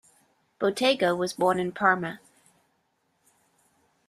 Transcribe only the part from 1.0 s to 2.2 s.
was born in Parma.